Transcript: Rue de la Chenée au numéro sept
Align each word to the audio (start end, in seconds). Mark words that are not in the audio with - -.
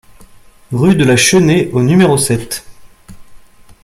Rue 0.71 0.95
de 0.95 1.03
la 1.05 1.15
Chenée 1.15 1.69
au 1.73 1.83
numéro 1.83 2.17
sept 2.17 2.65